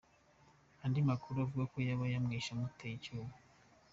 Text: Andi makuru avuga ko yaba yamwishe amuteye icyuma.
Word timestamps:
Andi 0.83 0.99
makuru 1.09 1.35
avuga 1.45 1.63
ko 1.71 1.77
yaba 1.87 2.05
yamwishe 2.13 2.49
amuteye 2.51 2.93
icyuma. 2.97 3.33